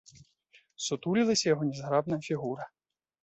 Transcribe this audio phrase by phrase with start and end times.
[0.85, 2.65] Сутулілася яго нязграбная фігура.